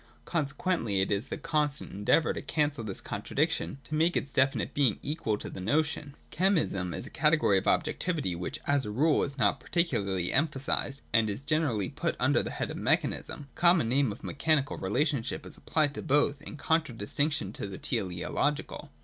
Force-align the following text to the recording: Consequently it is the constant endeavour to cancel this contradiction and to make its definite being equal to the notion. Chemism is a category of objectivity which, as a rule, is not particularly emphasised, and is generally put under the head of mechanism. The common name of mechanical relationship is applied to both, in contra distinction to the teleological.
Consequently 0.25 0.99
it 0.99 1.11
is 1.11 1.27
the 1.27 1.37
constant 1.37 1.91
endeavour 1.91 2.33
to 2.33 2.41
cancel 2.41 2.83
this 2.83 2.99
contradiction 3.01 3.67
and 3.69 3.83
to 3.83 3.93
make 3.93 4.17
its 4.17 4.33
definite 4.33 4.73
being 4.73 4.97
equal 5.03 5.37
to 5.37 5.47
the 5.47 5.59
notion. 5.61 6.15
Chemism 6.31 6.91
is 6.91 7.05
a 7.05 7.11
category 7.11 7.59
of 7.59 7.67
objectivity 7.67 8.33
which, 8.33 8.57
as 8.65 8.83
a 8.83 8.89
rule, 8.89 9.21
is 9.23 9.37
not 9.37 9.59
particularly 9.59 10.33
emphasised, 10.33 11.01
and 11.13 11.29
is 11.29 11.43
generally 11.43 11.87
put 11.89 12.15
under 12.19 12.41
the 12.41 12.49
head 12.49 12.71
of 12.71 12.77
mechanism. 12.77 13.47
The 13.53 13.61
common 13.61 13.89
name 13.89 14.11
of 14.11 14.23
mechanical 14.23 14.79
relationship 14.79 15.45
is 15.45 15.55
applied 15.55 15.93
to 15.93 16.01
both, 16.01 16.41
in 16.41 16.57
contra 16.57 16.95
distinction 16.95 17.53
to 17.53 17.67
the 17.67 17.77
teleological. 17.77 18.89